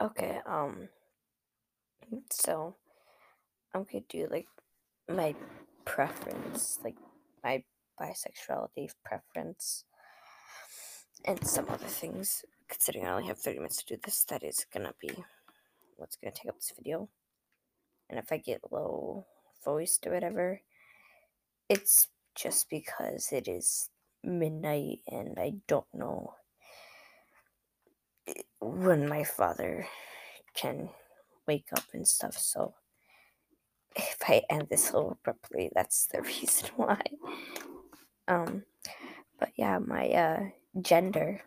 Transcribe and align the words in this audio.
Okay, 0.00 0.38
um, 0.46 0.88
so 2.30 2.76
I'm 3.74 3.82
gonna 3.82 4.04
do 4.08 4.28
like 4.30 4.46
my 5.08 5.34
preference, 5.84 6.78
like 6.84 6.94
my 7.42 7.64
bisexuality 8.00 8.90
preference, 9.04 9.84
and 11.24 11.44
some 11.44 11.66
other 11.68 11.86
things. 11.86 12.44
Considering 12.68 13.06
I 13.06 13.10
only 13.10 13.26
have 13.26 13.38
30 13.38 13.58
minutes 13.58 13.82
to 13.82 13.96
do 13.96 14.00
this, 14.04 14.22
that 14.28 14.44
is 14.44 14.64
gonna 14.72 14.94
be 15.00 15.10
what's 15.96 16.16
gonna 16.16 16.32
take 16.32 16.48
up 16.48 16.60
this 16.60 16.72
video. 16.76 17.08
And 18.08 18.20
if 18.20 18.30
I 18.30 18.36
get 18.36 18.70
low 18.70 19.26
voiced 19.64 20.06
or 20.06 20.12
whatever, 20.12 20.60
it's 21.68 22.06
just 22.36 22.70
because 22.70 23.32
it 23.32 23.48
is 23.48 23.90
midnight 24.22 25.00
and 25.10 25.38
I 25.40 25.54
don't 25.66 25.92
know 25.92 26.34
when 28.60 29.08
my 29.08 29.24
father 29.24 29.86
can 30.54 30.90
wake 31.46 31.68
up 31.72 31.84
and 31.92 32.06
stuff. 32.06 32.36
So 32.36 32.74
if 33.96 34.18
I 34.26 34.42
end 34.50 34.68
this 34.70 34.92
little 34.92 35.12
abruptly, 35.12 35.70
that's 35.74 36.06
the 36.06 36.22
reason 36.22 36.70
why. 36.76 37.00
Um, 38.26 38.64
but 39.38 39.50
yeah, 39.56 39.78
my 39.78 40.08
uh, 40.10 40.40
gender. 40.80 41.42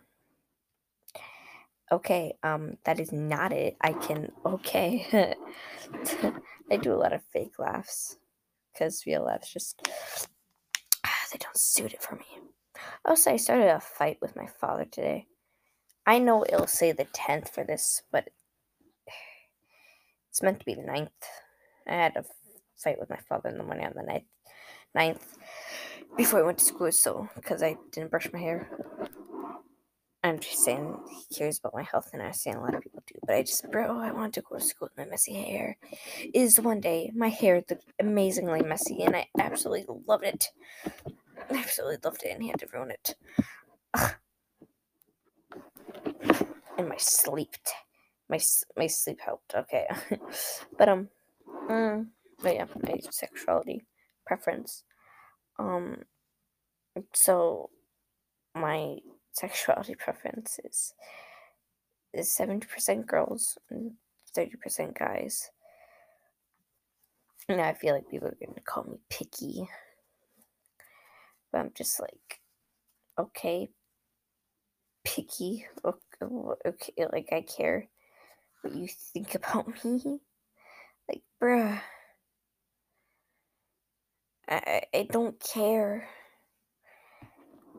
Okay, 1.91 2.33
um, 2.41 2.77
that 2.85 2.99
is 2.99 3.11
not 3.11 3.51
it. 3.51 3.75
I 3.81 3.93
can 3.93 4.31
okay. 4.45 5.05
I 6.71 6.77
do 6.77 6.93
a 6.93 6.95
lot 6.95 7.11
of 7.11 7.21
fake 7.33 7.59
laughs 7.59 8.17
because 8.71 9.05
real 9.05 9.25
laughs 9.25 9.51
just 9.51 9.81
they 11.31 11.37
don't 11.37 11.57
suit 11.57 11.93
it 11.93 12.01
for 12.01 12.15
me. 12.15 12.25
Also, 13.05 13.31
I 13.31 13.37
started 13.37 13.67
a 13.67 13.79
fight 13.79 14.17
with 14.21 14.35
my 14.35 14.47
father 14.47 14.85
today. 14.85 15.27
I 16.05 16.17
know 16.17 16.43
it'll 16.43 16.67
say 16.67 16.91
the 16.91 17.05
10th 17.05 17.49
for 17.49 17.63
this, 17.63 18.01
but 18.11 18.29
it's 20.29 20.41
meant 20.41 20.59
to 20.59 20.65
be 20.65 20.73
the 20.73 20.81
9th. 20.81 21.09
I 21.87 21.93
had 21.93 22.15
a 22.15 22.25
fight 22.75 22.99
with 22.99 23.09
my 23.09 23.19
father 23.29 23.49
in 23.49 23.57
the 23.57 23.63
morning 23.63 23.85
on 23.85 23.93
the 23.95 24.01
9th, 24.01 24.25
9th 24.97 25.21
before 26.17 26.39
I 26.39 26.43
went 26.43 26.57
to 26.57 26.65
school, 26.65 26.91
so 26.91 27.29
because 27.35 27.61
I 27.61 27.77
didn't 27.91 28.09
brush 28.09 28.31
my 28.33 28.39
hair. 28.39 28.69
I'm 30.23 30.39
just 30.39 30.63
saying 30.63 30.97
he 31.09 31.35
cares 31.35 31.59
about 31.59 31.73
my 31.73 31.83
health, 31.83 32.09
and 32.13 32.21
I'm 32.21 32.33
saying 32.33 32.55
a 32.55 32.61
lot 32.61 32.75
of 32.75 32.81
people 32.81 33.03
do. 33.07 33.19
But 33.25 33.35
I 33.35 33.43
just, 33.43 33.69
bro, 33.71 33.99
I 33.99 34.11
want 34.11 34.33
to 34.35 34.41
go 34.41 34.57
to 34.57 34.63
school 34.63 34.87
with 34.87 34.97
my 34.97 35.09
messy 35.09 35.33
hair. 35.33 35.77
Is 36.33 36.59
one 36.59 36.79
day 36.79 37.11
my 37.15 37.29
hair 37.29 37.55
looked 37.55 37.85
amazingly 37.99 38.61
messy, 38.61 39.01
and 39.03 39.15
I 39.15 39.27
absolutely 39.39 39.85
loved 40.07 40.23
it. 40.23 40.49
I 41.49 41.57
absolutely 41.57 41.97
loved 42.03 42.23
it, 42.23 42.33
and 42.33 42.43
he 42.43 42.49
had 42.49 42.59
to 42.59 42.67
ruin 42.73 42.91
it. 42.91 43.15
Ugh 43.95 44.13
and 46.77 46.89
my 46.89 46.97
sleep 46.97 47.55
my 48.31 48.39
my 48.77 48.87
sleep 48.87 49.19
helped 49.23 49.53
okay. 49.53 49.87
But 50.77 50.89
um 50.89 51.09
mm, 51.69 52.07
but 52.41 52.55
yeah 52.55 52.65
my 52.81 52.99
sexuality 53.11 53.83
preference. 54.25 54.83
Um 55.59 56.03
so 57.13 57.69
my 58.55 58.97
sexuality 59.33 59.95
preference 59.95 60.59
is 60.63 60.93
is 62.13 62.27
70% 62.27 63.05
girls 63.05 63.57
and 63.69 63.91
30% 64.35 64.97
guys. 64.97 65.51
And 67.49 67.61
i 67.61 67.73
feel 67.73 67.95
like 67.95 68.09
people 68.09 68.29
are 68.29 68.35
to 68.55 68.61
call 68.61 68.85
me 68.85 68.97
picky. 69.09 69.67
But 71.51 71.59
i'm 71.59 71.71
just 71.75 71.99
like 71.99 72.39
okay 73.19 73.69
picky. 75.03 75.65
Okay, 75.83 76.93
like 77.11 77.29
I 77.31 77.41
care 77.41 77.87
what 78.61 78.75
you 78.75 78.87
think 78.87 79.35
about 79.35 79.67
me. 79.83 80.19
Like, 81.09 81.23
bruh. 81.41 81.81
I, 84.47 84.83
I 84.93 85.07
don't 85.09 85.39
care. 85.39 86.07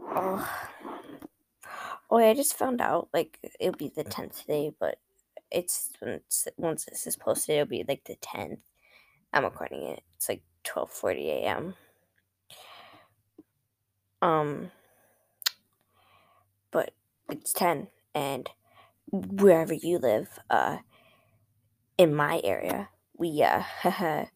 Oh. 0.01 0.49
oh, 2.11 2.17
I 2.17 2.35
just 2.35 2.55
found 2.55 2.81
out, 2.81 3.09
like, 3.13 3.39
it'll 3.61 3.77
be 3.77 3.93
the 3.95 4.05
10th 4.05 4.41
today, 4.41 4.73
but 4.81 4.99
it's, 5.51 5.91
it's 6.01 6.49
once 6.57 6.87
this 6.87 7.07
is 7.07 7.17
posted, 7.17 7.57
it'll 7.57 7.69
be 7.69 7.85
like 7.87 8.05
the 8.05 8.17
10th. 8.17 8.59
I'm 9.33 9.45
recording 9.45 9.83
it. 9.85 10.03
It's 10.17 10.29
like 10.29 10.43
12:40 10.65 11.29
a.m. 11.29 11.75
Um, 14.21 14.71
but 16.71 16.93
it's 17.33 17.53
10 17.55 17.89
and 18.15 18.51
wherever 19.11 19.73
you 19.73 19.97
live 19.99 20.39
uh 20.51 20.77
in 21.97 22.15
my 22.15 22.43
area 22.45 22.91
we 23.17 23.43
uh 23.43 23.63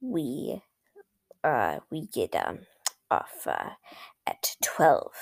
we 0.00 0.60
uh 1.44 1.78
we 1.90 2.08
get 2.08 2.34
um 2.34 2.58
off 3.10 3.46
uh 3.46 3.70
at 4.26 4.56
12 4.62 5.12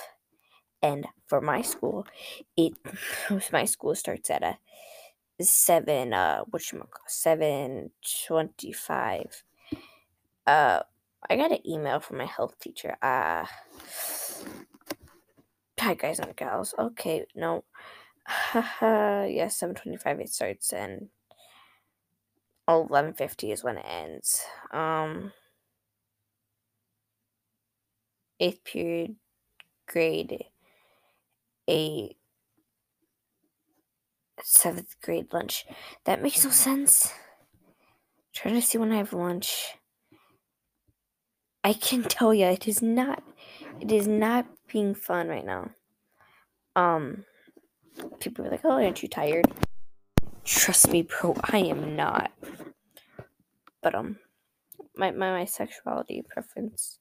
and 0.83 1.07
for 1.27 1.43
my 1.43 1.61
school 1.61 2.07
it 2.57 2.73
my 3.53 3.67
school 3.67 3.95
starts 3.95 4.31
at 4.31 4.43
a 4.43 4.57
7 5.39 6.15
uh 6.15 6.45
which 6.51 6.73
725 7.07 9.45
uh 10.47 10.81
i 11.29 11.37
got 11.37 11.53
an 11.53 11.69
email 11.69 12.01
from 12.01 12.17
my 12.17 12.27
health 12.27 12.59
teacher 12.59 12.97
uh 13.03 13.45
Hi 15.83 15.95
guys 15.95 16.21
and 16.21 16.37
gals. 16.37 16.77
Okay, 16.79 17.27
no. 17.35 17.65
Haha, 18.25 19.25
yeah, 19.25 19.49
725 19.49 20.21
it 20.21 20.29
starts 20.29 20.73
and 20.73 21.09
1150 22.67 23.51
is 23.51 23.65
when 23.65 23.79
it 23.79 23.85
ends. 23.85 24.45
Um 24.71 25.33
8th 28.41 28.63
period 28.63 29.17
grade 29.89 30.45
a 31.69 32.15
7th 34.41 34.95
grade 35.03 35.33
lunch. 35.33 35.67
That 36.05 36.23
makes 36.23 36.45
no 36.45 36.53
sense. 36.53 37.13
trying 38.33 38.55
to 38.55 38.63
see 38.63 38.79
when 38.79 38.93
I 38.93 38.99
have 38.99 39.13
lunch. 39.13 39.75
I 41.65 41.73
can 41.73 42.05
tell 42.05 42.33
you 42.33 42.47
it 42.47 42.69
is 42.69 42.81
not 42.81 43.25
it 43.81 43.91
is 43.91 44.07
not 44.07 44.47
being 44.73 44.95
fun 44.95 45.29
right 45.29 45.45
now. 45.45 45.71
Um, 46.75 47.25
people 48.21 48.47
are 48.47 48.51
like, 48.51 48.65
"Oh, 48.65 48.73
aren't 48.73 49.03
you 49.03 49.09
tired?" 49.09 49.53
Trust 50.45 50.91
me, 50.91 51.03
bro, 51.03 51.37
I 51.45 51.59
am 51.59 51.95
not. 51.95 52.33
But 53.83 53.95
um, 53.95 54.19
my 54.97 55.11
my, 55.11 55.31
my 55.31 55.45
sexuality 55.45 56.23
preference. 56.29 56.99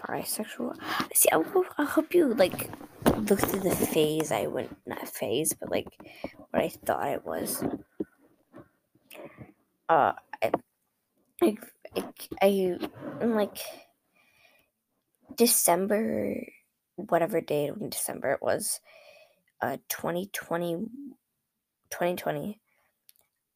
Bisexual. 0.00 0.76
See, 1.14 1.28
I'll, 1.32 1.44
I'll 1.78 1.86
help 1.86 2.14
you 2.14 2.32
like 2.34 2.70
look 3.28 3.40
through 3.40 3.60
the 3.60 3.74
phase 3.74 4.30
I 4.30 4.46
went 4.46 4.76
not 4.86 5.08
phase, 5.08 5.54
but 5.58 5.70
like 5.70 5.88
what 6.50 6.62
I 6.62 6.68
thought 6.68 7.08
it 7.08 7.24
was. 7.26 7.64
Uh, 9.88 10.12
I, 10.42 10.50
I, 11.42 11.56
I, 11.96 12.04
I 12.42 12.78
I'm 13.20 13.34
like 13.34 13.58
December, 15.36 16.42
whatever 16.96 17.40
day 17.40 17.66
in 17.66 17.90
December 17.90 18.32
it 18.32 18.42
was, 18.42 18.80
uh, 19.60 19.76
2020, 19.88 20.76
2020, 21.90 22.60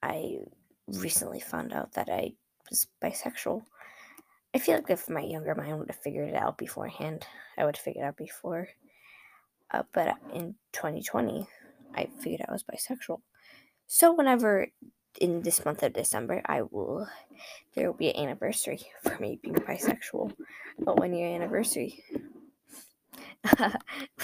I 0.03 0.39
recently 0.87 1.41
found 1.41 1.73
out 1.73 1.93
that 1.93 2.09
I 2.09 2.33
was 2.69 2.87
bisexual. 3.03 3.63
I 4.55 4.59
feel 4.59 4.77
like 4.77 4.91
if 4.91 5.09
my 5.09 5.21
younger 5.21 5.55
mind 5.55 5.79
would 5.79 5.91
have 5.91 6.01
figured 6.01 6.29
it 6.29 6.35
out 6.35 6.59
beforehand, 6.59 7.27
I 7.57 7.65
would 7.65 7.77
have 7.77 7.85
figured 7.85 8.05
it 8.05 8.09
out 8.09 8.17
before. 8.17 8.69
Uh, 9.71 9.85
but 9.93 10.17
in 10.35 10.57
2020, 10.73 11.47
I 11.95 12.09
figured 12.21 12.43
I 12.49 12.53
was 12.53 12.65
bisexual. 12.65 13.21
So 13.87 14.13
whenever 14.13 14.69
in 15.19 15.43
this 15.43 15.65
month 15.65 15.83
of 15.83 15.93
December, 15.93 16.43
I 16.47 16.63
will 16.63 17.07
there 17.75 17.87
will 17.87 17.97
be 17.97 18.11
an 18.11 18.25
anniversary 18.29 18.81
for 19.03 19.17
me 19.19 19.39
being 19.43 19.55
bisexual, 19.55 20.33
a 20.87 20.95
one 20.95 21.15
year 21.15 21.35
anniversary. 21.35 22.05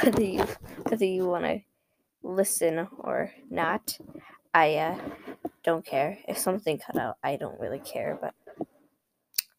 whether 0.03 0.23
you 0.23 0.47
whether 0.89 1.05
you 1.05 1.27
want 1.27 1.45
to 1.45 1.61
listen 2.23 2.87
or 2.99 3.33
not, 3.51 3.99
I 4.53 4.75
uh, 4.77 4.99
don't 5.65 5.85
care. 5.85 6.19
If 6.29 6.39
something 6.39 6.79
cut 6.79 6.97
out, 6.97 7.17
I 7.23 7.37
don't 7.37 7.59
really 7.59 7.79
care. 7.79 8.19
But 8.21 8.35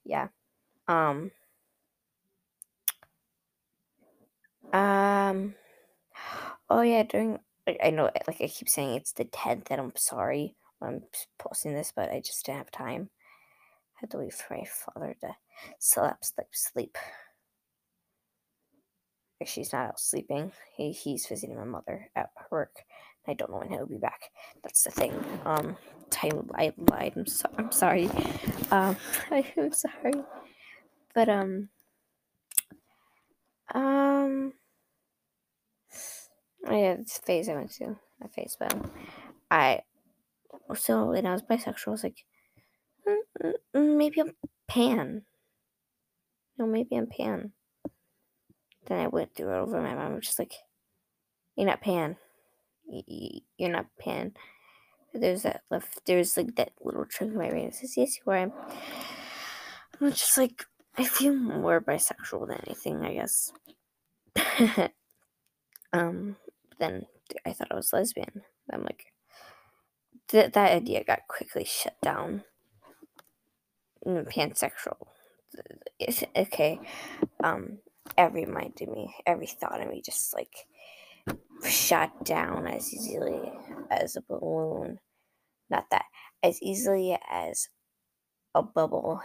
yeah, 0.06 0.28
um, 0.88 1.32
um, 4.72 5.56
oh 6.70 6.82
yeah, 6.82 7.04
during 7.04 7.40
I 7.84 7.90
know 7.90 8.12
like 8.28 8.42
I 8.42 8.48
keep 8.48 8.70
saying 8.70 8.96
it's 8.96 9.12
the 9.12 9.26
tenth, 9.26 9.68
and 9.72 9.82
I'm 9.82 9.94
sorry 9.96 10.56
I'm 10.82 11.02
posting 11.40 11.74
this, 11.74 11.92
but 11.96 12.12
I 12.12 12.20
just 12.20 12.46
didn't 12.46 12.60
have 12.60 12.72
time. 12.72 13.10
I 13.96 14.02
had 14.02 14.12
to 14.12 14.18
wait 14.18 14.34
for 14.34 14.56
my 14.56 14.64
father 14.66 15.16
to 15.22 15.36
sleep, 15.80 16.14
sleep, 16.22 16.48
sleep. 16.54 16.98
she's 19.46 19.74
not 19.74 19.88
out 19.88 20.00
sleeping. 20.00 20.52
He, 20.76 20.92
he's 20.92 21.26
visiting 21.26 21.56
my 21.56 21.64
mother 21.64 22.10
at 22.16 22.30
work. 22.52 22.84
I 23.28 23.34
don't 23.34 23.52
know 23.52 23.58
when 23.58 23.70
he'll 23.70 23.86
be 23.86 23.98
back. 23.98 24.32
That's 24.64 24.84
the 24.84 24.92
thing. 24.92 25.14
Um, 25.46 25.76
I, 26.24 26.32
I 26.56 26.74
lied. 26.78 27.14
I'm, 27.16 27.26
so, 27.26 27.50
I'm 27.58 27.72
sorry. 27.72 28.10
Um, 28.72 28.96
I, 29.32 29.46
am 29.58 29.74
sorry. 29.74 30.14
But, 31.14 31.28
um, 31.28 31.70
um, 33.74 34.54
oh 36.66 36.72
yeah, 36.72 36.96
it's 37.00 37.18
phase 37.18 37.50
I 37.50 37.56
went 37.56 37.72
to. 37.74 37.98
A 38.22 38.30
phase, 38.30 38.56
but 38.60 38.74
I, 39.52 39.82
so 40.76 41.08
when 41.08 41.26
I 41.26 41.34
was 41.34 41.42
bisexual, 41.42 41.88
I 41.88 41.92
was 41.92 42.04
like, 42.04 42.26
mm, 43.08 43.18
mm, 43.44 43.54
mm 43.76 43.98
maybe 43.98 44.22
I'm 44.22 44.34
pan. 44.68 45.24
No, 46.58 46.66
maybe 46.66 46.96
I'm 46.96 47.08
pan. 47.08 47.52
Then 48.86 49.00
I 49.00 49.08
went 49.08 49.36
through 49.36 49.54
it 49.54 49.58
over 49.58 49.82
my 49.82 49.96
mom 49.96 50.22
just 50.22 50.40
like, 50.40 50.54
you're 51.56 51.68
not 51.68 51.82
pan. 51.82 52.18
You're 52.88 53.72
not 53.72 53.88
pan. 54.00 54.34
There's 55.14 55.44
that 55.44 55.62
left, 55.70 56.06
there's 56.06 56.38
like 56.38 56.56
that 56.56 56.72
little 56.82 57.06
trick 57.06 57.30
in 57.30 57.38
my 57.38 57.50
brain 57.50 57.66
that 57.66 57.76
says, 57.76 57.98
yes, 57.98 58.18
you 58.18 58.32
are. 58.32 58.52
I'm 60.00 60.12
just 60.12 60.38
like, 60.38 60.66
I 60.98 61.04
feel 61.04 61.36
more 61.36 61.82
bisexual 61.82 62.48
than 62.48 62.62
anything, 62.66 63.04
I 63.04 63.14
guess. 63.14 63.52
um, 65.94 66.36
then 66.80 67.06
I 67.46 67.54
thought 67.54 67.72
I 67.72 67.76
was 67.76 67.94
lesbian. 67.94 68.44
I'm 68.72 68.84
like, 68.84 69.12
th- 70.28 70.52
that 70.54 70.72
idea 70.72 71.04
got 71.04 71.28
quickly 71.28 71.66
shut 71.66 71.96
down. 72.02 72.44
Pansexual. 74.06 75.08
Okay. 76.36 76.80
Um, 77.44 77.80
every 78.18 78.46
mind 78.46 78.80
in 78.80 78.92
me, 78.92 79.16
every 79.26 79.48
thought 79.48 79.82
in 79.82 79.90
me 79.90 80.02
just 80.06 80.34
like 80.34 80.68
shot 81.68 82.24
down 82.24 82.68
as 82.68 82.94
easily 82.94 83.52
as 83.90 84.16
a 84.16 84.22
balloon. 84.22 85.00
Not 85.70 85.90
that, 85.92 86.06
as 86.44 86.62
easily 86.62 87.18
as 87.30 87.68
a 88.56 88.62
bubble 88.64 89.22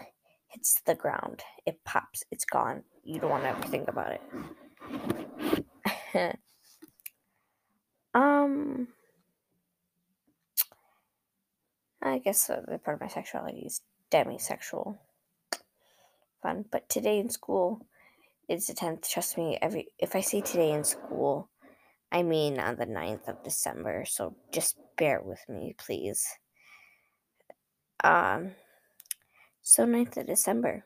hits 0.49 0.81
the 0.85 0.95
ground. 0.95 1.43
It 1.67 1.85
pops, 1.85 2.25
it's 2.31 2.45
gone. 2.45 2.83
You 3.05 3.21
don't 3.21 3.31
want 3.31 3.45
to 3.45 3.51
ever 3.51 3.63
think 3.63 3.89
about 3.89 4.19
it. 6.15 6.39
um, 8.15 8.89
I 12.03 12.19
guess 12.19 12.49
the 12.49 12.81
part 12.85 12.97
of 12.97 13.01
my 13.01 13.09
sexuality 13.09 13.61
is 13.61 13.81
demisexual. 14.11 14.99
Fun. 16.43 16.65
But 16.71 16.89
today 16.89 17.21
in 17.21 17.31
school, 17.31 17.87
it's 18.49 18.67
the 18.67 18.75
10th. 18.75 19.09
Trust 19.09 19.39
me, 19.39 19.57
every 19.63 19.87
if 19.99 20.17
I 20.17 20.21
say 20.21 20.41
today 20.41 20.73
in 20.73 20.83
school, 20.83 21.49
I 22.11 22.25
mean 22.25 22.59
on 22.59 22.77
the 22.77 22.87
9th 22.87 23.29
of 23.29 23.45
December. 23.45 24.05
So 24.05 24.35
just 24.51 24.77
bear 24.97 25.23
with 25.23 25.41
me, 25.49 25.75
please. 25.79 26.27
Um, 28.03 28.53
so 29.63 29.87
9th 29.87 30.17
of 30.17 30.27
December. 30.27 30.85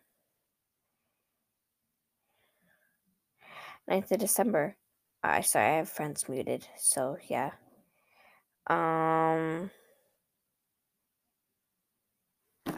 9th 3.91 4.11
of 4.11 4.19
December. 4.19 4.77
I 5.23 5.39
uh, 5.39 5.43
sorry, 5.43 5.67
I 5.67 5.77
have 5.79 5.89
friends 5.89 6.29
muted, 6.29 6.69
so 6.77 7.17
yeah. 7.29 7.53
Um 8.67 9.71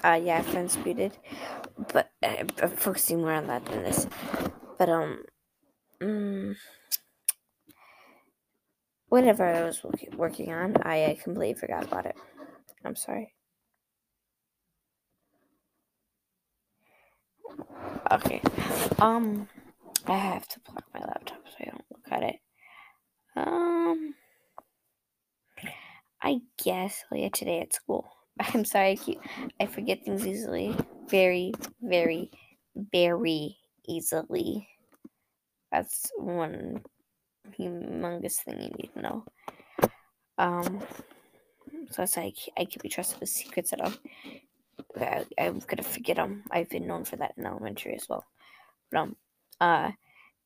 uh 0.04 0.20
yeah, 0.22 0.42
friends 0.42 0.76
muted. 0.84 1.16
But 1.92 2.10
uh, 2.22 2.44
I'm 2.62 2.70
focusing 2.70 3.20
more 3.20 3.32
on 3.32 3.46
that 3.48 3.64
than 3.66 3.82
this. 3.84 4.06
But 4.78 4.88
um, 4.88 5.24
mm, 6.00 6.56
whatever 9.08 9.44
I 9.44 9.64
was 9.64 9.82
working 10.16 10.52
on, 10.52 10.76
I, 10.82 11.06
I 11.06 11.14
completely 11.22 11.54
forgot 11.54 11.84
about 11.84 12.06
it. 12.06 12.16
I'm 12.84 12.96
sorry. 12.96 13.34
Okay. 18.10 18.42
Um, 18.98 19.48
I 20.06 20.16
have 20.16 20.48
to 20.48 20.60
plug 20.60 20.84
my 20.94 21.00
laptop 21.00 21.42
so 21.46 21.56
I 21.60 21.64
don't 21.66 21.84
look 21.90 22.06
at 22.12 22.22
it. 22.22 22.36
Um, 23.36 24.14
I 26.22 26.42
guess. 26.62 27.04
Oh 27.10 27.16
yeah, 27.16 27.28
today 27.30 27.60
at 27.60 27.72
school. 27.74 28.17
I'm 28.54 28.64
sorry. 28.64 28.92
I 28.92 28.96
keep 28.96 29.20
I 29.60 29.66
forget 29.66 30.04
things 30.04 30.26
easily. 30.26 30.76
Very, 31.08 31.52
very, 31.82 32.30
very 32.92 33.56
easily. 33.86 34.68
That's 35.72 36.10
one 36.16 36.82
humongous 37.58 38.42
thing 38.44 38.60
you 38.60 38.70
need 38.70 38.90
to 38.94 39.02
know. 39.02 39.24
Um, 40.38 40.82
so 41.90 42.02
it's 42.02 42.16
like 42.16 42.36
I 42.56 42.64
can 42.64 42.80
be 42.82 42.88
trusted 42.88 43.20
with 43.20 43.28
secrets 43.28 43.72
I'm, 43.72 43.94
I, 45.00 45.24
I'm 45.38 45.58
gonna 45.60 45.82
forget 45.82 46.16
them. 46.16 46.44
I've 46.50 46.68
been 46.68 46.86
known 46.86 47.04
for 47.04 47.16
that 47.16 47.34
in 47.36 47.46
elementary 47.46 47.94
as 47.94 48.08
well. 48.08 48.24
But 48.90 48.98
um, 48.98 49.16
uh, 49.60 49.90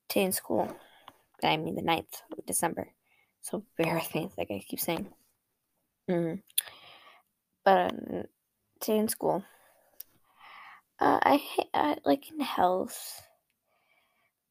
today 0.09 0.25
in 0.25 0.33
school, 0.33 0.75
I 1.43 1.57
mean 1.57 1.75
the 1.75 1.83
9th 1.83 2.23
of 2.39 2.47
December. 2.47 2.89
So 3.43 3.65
bear 3.77 3.95
with 3.95 4.15
me, 4.15 4.31
like 4.39 4.51
I 4.51 4.63
keep 4.67 4.81
saying. 4.81 5.09
Mm. 6.09 6.41
But 7.65 7.95
today 8.81 8.99
in 8.99 9.09
school, 9.09 9.45
uh, 11.01 11.19
I, 11.23 11.43
I 11.73 11.97
like 12.05 12.31
in 12.31 12.41
health 12.41 13.23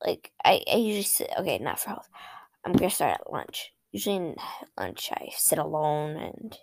like 0.03 0.31
I, 0.43 0.63
I 0.71 0.77
usually 0.77 1.03
sit 1.03 1.29
okay, 1.39 1.59
not 1.59 1.79
for 1.79 1.89
health. 1.89 2.09
I'm 2.65 2.73
gonna 2.73 2.89
start 2.89 3.19
at 3.19 3.31
lunch. 3.31 3.73
Usually 3.91 4.15
in 4.15 4.35
lunch 4.77 5.09
I 5.11 5.29
sit 5.35 5.59
alone 5.59 6.17
and 6.17 6.57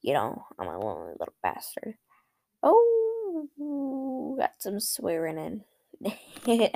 you 0.00 0.14
know, 0.14 0.44
I'm 0.58 0.66
a 0.66 0.78
lonely 0.78 1.12
little 1.18 1.34
bastard. 1.42 1.94
Oh 2.62 4.36
got 4.38 4.52
some 4.58 4.80
swearing 4.80 5.38
in. 5.38 5.64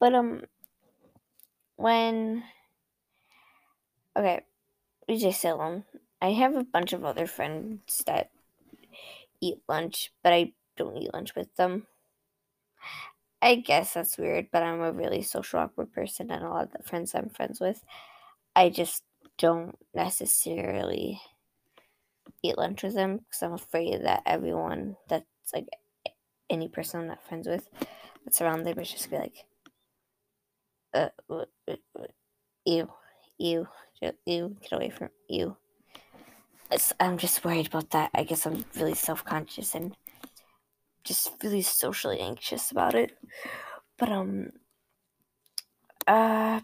but 0.00 0.14
um 0.14 0.42
when 1.76 2.42
okay, 4.16 4.40
sit 5.18 5.50
alone. 5.50 5.84
I 6.20 6.32
have 6.32 6.54
a 6.54 6.64
bunch 6.64 6.92
of 6.92 7.04
other 7.04 7.26
friends 7.26 8.02
that 8.06 8.30
eat 9.40 9.58
lunch, 9.68 10.12
but 10.22 10.32
I 10.32 10.52
don't 10.76 10.96
eat 10.96 11.12
lunch 11.12 11.34
with 11.34 11.54
them. 11.56 11.86
I 13.42 13.56
guess 13.56 13.94
that's 13.94 14.16
weird, 14.16 14.48
but 14.52 14.62
I'm 14.62 14.80
a 14.80 14.92
really 14.92 15.22
social 15.22 15.58
awkward 15.58 15.92
person, 15.92 16.30
and 16.30 16.44
a 16.44 16.48
lot 16.48 16.64
of 16.64 16.72
the 16.72 16.88
friends 16.88 17.14
I'm 17.14 17.28
friends 17.28 17.60
with, 17.60 17.82
I 18.54 18.70
just 18.70 19.02
don't 19.36 19.76
necessarily 19.94 21.20
eat 22.42 22.58
lunch 22.58 22.82
with 22.82 22.94
them 22.94 23.18
because 23.18 23.42
I'm 23.42 23.52
afraid 23.52 24.02
that 24.04 24.22
everyone 24.26 24.96
that's 25.08 25.26
like 25.52 25.68
any 26.50 26.68
person 26.68 27.00
I'm 27.00 27.06
not 27.08 27.26
friends 27.26 27.48
with 27.48 27.68
that's 28.24 28.40
around 28.40 28.64
them 28.64 28.78
is 28.78 28.90
just 28.90 29.10
be 29.10 29.18
like, 29.18 29.44
uh, 30.94 31.08
uh, 31.30 31.44
uh, 31.68 31.76
uh 31.98 32.06
ew, 32.64 32.88
ew, 34.02 34.12
ew, 34.26 34.56
get 34.60 34.72
away 34.72 34.90
from 34.90 35.10
you. 35.28 35.56
I'm 36.98 37.18
just 37.18 37.44
worried 37.44 37.66
about 37.66 37.90
that. 37.90 38.10
I 38.14 38.24
guess 38.24 38.46
I'm 38.46 38.64
really 38.76 38.94
self 38.94 39.24
conscious 39.24 39.74
and 39.74 39.94
just 41.04 41.32
really 41.42 41.62
socially 41.62 42.20
anxious 42.20 42.70
about 42.70 42.94
it. 42.94 43.16
But 43.98 44.10
um 44.10 44.50
uh 46.06 46.60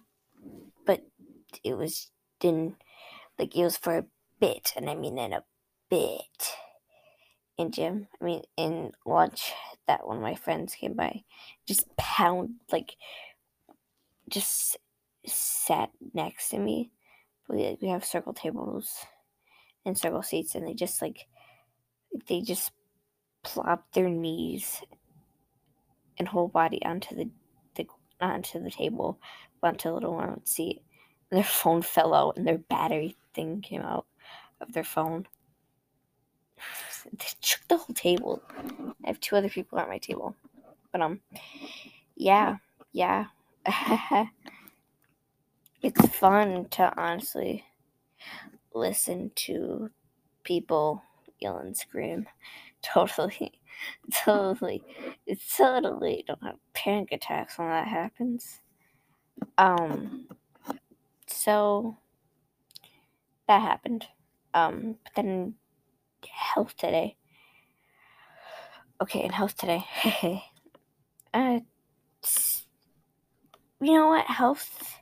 but 0.87 1.03
it 1.63 1.77
was 1.77 2.11
didn't 2.41 2.77
like 3.39 3.55
it 3.55 3.65
was 3.65 3.77
for 3.77 3.99
a 3.99 4.07
bit 4.41 4.73
and 4.77 4.89
I 4.89 4.95
mean 4.95 5.19
in 5.19 5.33
a 5.33 5.45
bit 5.91 6.55
in 7.59 7.71
gym. 7.71 8.09
I 8.21 8.25
mean 8.25 8.43
in 8.57 8.93
lunch 9.05 9.53
that 9.87 10.07
one 10.07 10.17
of 10.17 10.23
my 10.23 10.35
friends 10.35 10.75
came 10.75 10.95
by 10.95 11.23
just 11.67 11.95
pound 11.97 12.55
like 12.73 12.97
just 14.29 14.79
sat 15.27 15.91
next 16.15 16.49
to 16.51 16.59
me. 16.59 16.91
We 17.49 17.89
have 17.89 18.05
circle 18.05 18.35
tables 18.35 18.95
and 19.85 19.97
circle 19.97 20.23
seats 20.23 20.55
and 20.55 20.67
they 20.67 20.75
just 20.75 21.01
like 21.01 21.27
they 22.29 22.41
just 22.41 22.73
plop 23.43 23.87
their 23.93 24.09
knees 24.09 24.83
and 26.19 26.29
whole 26.29 26.49
body 26.49 26.85
onto 26.85 27.15
the, 27.15 27.31
the 27.77 27.87
onto 28.21 28.63
the 28.63 28.71
table, 28.71 29.19
onto 29.63 29.89
a 29.89 29.93
little 29.93 30.15
one 30.15 30.45
seat. 30.45 30.83
And 31.31 31.39
their 31.39 31.45
phone 31.61 31.83
fell 31.83 32.15
out 32.15 32.37
and 32.37 32.47
their 32.47 32.59
battery 32.59 33.17
thing 33.35 33.61
came 33.61 33.83
out 33.83 34.07
of 34.61 34.73
their 34.73 34.85
phone. 34.85 35.27
They 37.11 37.25
shook 37.41 37.67
the 37.69 37.79
whole 37.79 37.95
table. 37.95 38.43
I 39.05 39.07
have 39.07 39.21
two 39.21 39.37
other 39.37 39.49
people 39.49 39.79
at 39.79 39.89
my 39.89 39.97
table. 39.97 40.37
But 40.93 41.01
um 41.01 41.21
yeah, 42.17 42.57
yeah. 42.93 43.27
it's 45.83 46.07
fun 46.09 46.67
to 46.71 46.93
honestly 47.01 47.65
listen 48.75 49.31
to 49.35 49.91
people 50.45 51.03
yell 51.41 51.59
and 51.59 51.77
scream 51.77 52.27
totally. 52.83 53.61
totally, 54.25 54.83
it's 55.27 55.57
totally 55.57 56.25
don't 56.27 56.43
have 56.43 56.57
panic 56.75 57.13
attacks 57.13 57.59
when 57.59 57.69
that 57.69 57.89
happens. 57.89 58.61
Um, 59.57 60.27
so 61.27 61.97
that 63.47 63.63
happened. 63.63 64.07
Um, 64.55 64.97
but 65.05 65.13
then 65.15 65.55
health 66.29 66.77
today. 66.77 67.17
Okay, 69.01 69.23
in 69.23 69.31
health 69.31 69.57
today. 69.57 69.85
uh, 71.35 71.61
you 73.81 73.93
know 73.93 74.09
what? 74.09 74.27
Health 74.27 74.98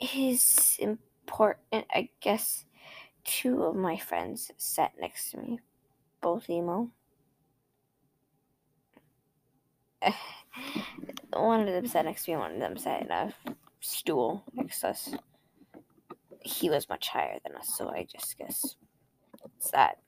is 0.00 0.76
important. 0.78 1.86
I 1.90 2.10
guess 2.20 2.64
two 3.24 3.62
of 3.64 3.74
my 3.74 3.96
friends 3.96 4.50
sat 4.56 4.92
next 5.00 5.30
to 5.30 5.38
me, 5.38 5.60
both 6.20 6.48
emo. 6.48 6.90
one 11.32 11.60
of 11.60 11.66
them 11.66 11.86
sat 11.86 12.04
next 12.04 12.24
to 12.24 12.32
me, 12.32 12.36
one 12.36 12.52
of 12.52 12.60
them 12.60 12.76
sat 12.76 13.02
in 13.02 13.10
a 13.10 13.34
stool 13.80 14.44
next 14.54 14.80
to 14.80 14.88
us. 14.88 15.14
He 16.40 16.70
was 16.70 16.88
much 16.88 17.08
higher 17.08 17.38
than 17.44 17.56
us, 17.56 17.76
so 17.76 17.88
I 17.88 18.06
just 18.10 18.38
guess 18.38 18.76
it's 19.56 19.70
that. 19.70 19.98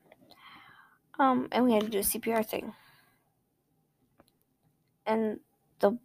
Um, 1.18 1.48
and 1.50 1.64
we 1.64 1.72
had 1.72 1.82
to 1.82 1.88
do 1.88 1.98
a 1.98 2.02
CPR 2.02 2.46
thing. 2.46 2.72
And 5.04 5.40
the 5.80 5.98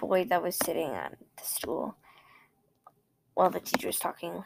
boy 0.00 0.24
that 0.24 0.42
was 0.42 0.56
sitting 0.56 0.90
on 0.90 1.16
the 1.36 1.44
stool 1.44 1.96
while 3.34 3.50
the 3.50 3.60
teacher 3.60 3.86
was 3.88 3.98
talking 3.98 4.44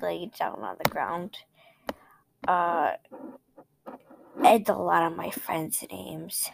laid 0.00 0.32
down 0.34 0.60
on 0.62 0.76
the 0.82 0.90
ground. 0.90 1.38
Uh, 2.46 2.92
it's 4.42 4.68
a 4.68 4.74
lot 4.74 5.10
of 5.10 5.16
my 5.16 5.30
friends' 5.30 5.84
names. 5.90 6.50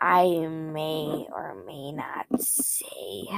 I 0.00 0.24
may 0.46 1.26
or 1.32 1.62
may 1.66 1.92
not 1.92 2.26
say, 2.40 3.28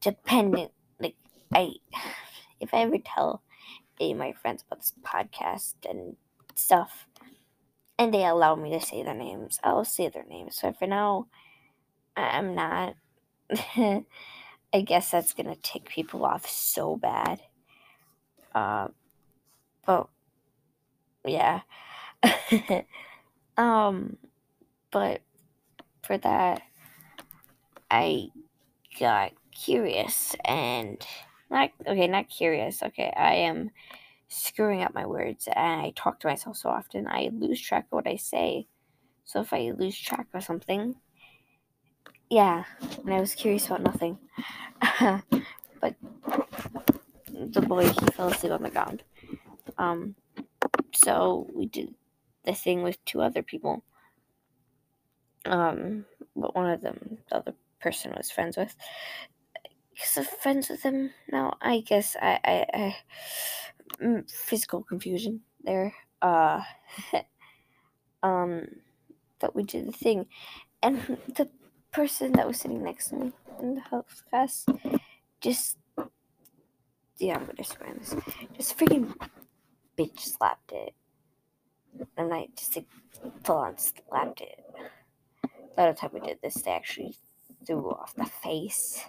dependent. 0.00 0.72
Like 1.00 1.16
I, 1.52 1.72
if 2.60 2.72
I 2.72 2.82
ever 2.82 2.98
tell 2.98 3.42
any 4.00 4.12
of 4.12 4.18
my 4.18 4.32
friends 4.32 4.64
about 4.66 4.80
this 4.80 4.94
podcast 5.04 5.74
and 5.88 6.16
stuff, 6.54 7.06
and 7.98 8.14
they 8.14 8.24
allow 8.24 8.54
me 8.54 8.70
to 8.70 8.84
say 8.84 9.02
their 9.02 9.14
names, 9.14 9.58
I'll 9.64 9.84
say 9.84 10.08
their 10.08 10.24
names. 10.24 10.56
So 10.56 10.72
for 10.72 10.86
now, 10.86 11.26
I'm 12.18 12.54
not. 12.54 12.94
I 14.72 14.82
guess 14.84 15.10
that's 15.10 15.32
gonna 15.32 15.56
tick 15.56 15.88
people 15.88 16.24
off 16.24 16.48
so 16.48 16.96
bad. 16.96 17.40
Uh, 18.54 18.88
but 19.86 20.08
yeah. 21.24 21.60
um, 23.56 24.16
but 24.90 25.22
for 26.02 26.18
that, 26.18 26.62
I 27.90 28.28
got 28.98 29.32
curious 29.52 30.34
and 30.44 31.04
not 31.50 31.70
okay, 31.86 32.06
not 32.06 32.28
curious. 32.28 32.82
Okay, 32.82 33.12
I 33.16 33.34
am 33.34 33.70
screwing 34.28 34.82
up 34.82 34.94
my 34.94 35.06
words 35.06 35.48
and 35.54 35.80
I 35.80 35.92
talk 35.96 36.20
to 36.20 36.26
myself 36.26 36.56
so 36.56 36.68
often 36.68 37.06
I 37.06 37.30
lose 37.32 37.60
track 37.60 37.86
of 37.86 37.92
what 37.92 38.06
I 38.06 38.16
say. 38.16 38.66
So 39.24 39.40
if 39.40 39.52
I 39.52 39.72
lose 39.76 39.98
track 39.98 40.26
of 40.34 40.44
something, 40.44 40.94
yeah, 42.30 42.64
and 43.04 43.14
I 43.14 43.20
was 43.20 43.34
curious 43.34 43.66
about 43.66 43.82
nothing. 43.82 44.18
but 45.80 45.94
the 47.32 47.60
boy 47.60 47.88
he 47.88 48.06
fell 48.14 48.28
asleep 48.28 48.52
on 48.52 48.62
the 48.62 48.70
ground. 48.70 49.02
Um, 49.76 50.14
so 50.94 51.48
we 51.54 51.66
did 51.66 51.94
the 52.44 52.54
thing 52.54 52.82
with 52.82 53.02
two 53.04 53.20
other 53.20 53.42
people. 53.42 53.84
Um, 55.44 56.04
but 56.36 56.54
one 56.54 56.70
of 56.70 56.80
them, 56.80 57.18
the 57.30 57.36
other 57.36 57.54
person 57.80 58.12
was 58.16 58.30
friends 58.30 58.56
with. 58.56 58.74
Because 59.92 60.18
of 60.18 60.26
friends 60.26 60.68
with 60.68 60.82
him 60.82 61.10
now, 61.30 61.56
I 61.60 61.80
guess 61.80 62.16
I, 62.20 62.38
I, 62.44 62.66
I 62.74 62.96
mm, 64.02 64.30
physical 64.30 64.82
confusion 64.82 65.40
there. 65.62 65.92
Uh, 66.22 66.62
um, 68.22 68.66
but 69.40 69.54
we 69.54 69.64
did 69.64 69.86
the 69.86 69.92
thing, 69.92 70.26
and 70.82 71.18
the 71.36 71.48
person 71.92 72.32
that 72.32 72.46
was 72.46 72.58
sitting 72.58 72.82
next 72.82 73.08
to 73.08 73.16
me 73.16 73.32
in 73.60 73.74
the 73.76 73.80
health 73.80 74.22
class 74.30 74.66
just 75.40 75.76
yeah, 77.18 77.34
I'm 77.34 77.46
gonna 77.46 77.64
swear 77.64 77.94
this. 77.98 78.14
Just 78.56 78.78
freaking 78.78 79.12
bitch 79.98 80.20
slapped 80.20 80.72
it. 80.72 80.94
And 82.16 82.32
I 82.32 82.48
just 82.56 82.76
like 82.76 82.86
full 83.42 83.56
on 83.56 83.76
slapped 83.76 84.40
it. 84.40 84.64
The 85.76 85.82
other 85.82 85.94
time 85.94 86.10
we 86.12 86.20
did 86.20 86.38
this, 86.42 86.62
they 86.62 86.70
actually 86.70 87.16
threw 87.66 87.90
off 87.90 88.14
the 88.14 88.24
face 88.24 89.04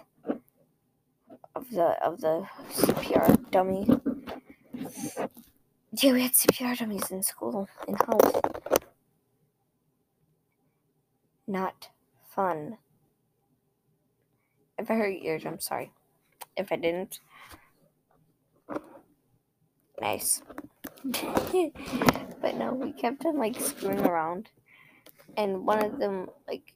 of 1.54 1.70
the 1.70 2.04
of 2.04 2.20
the 2.20 2.46
CPR 2.72 3.50
dummy. 3.50 3.86
Yeah, 5.92 6.12
we 6.12 6.22
had 6.22 6.32
CPR 6.32 6.78
dummies 6.78 7.10
in 7.10 7.22
school 7.22 7.68
in 7.86 7.94
health. 7.94 8.40
Not 11.46 11.88
fun. 12.40 12.78
If 14.78 14.90
I 14.90 14.94
hurt 14.94 15.20
your 15.20 15.38
I'm 15.44 15.60
sorry. 15.60 15.92
If 16.56 16.72
I 16.72 16.76
didn't, 16.76 17.20
nice. 20.00 20.42
but 21.04 22.56
no, 22.56 22.72
we 22.72 22.92
kept 22.92 23.26
on 23.26 23.38
like 23.38 23.60
screwing 23.60 24.00
around, 24.00 24.48
and 25.36 25.66
one 25.66 25.84
of 25.84 25.98
them 25.98 26.28
like 26.48 26.74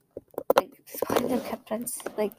like 0.58 0.72
one 1.08 1.24
of 1.24 1.30
them 1.30 1.40
kept 1.40 1.72
on 1.72 1.86
like 2.18 2.34